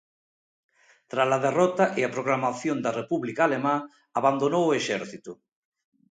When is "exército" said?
4.79-5.31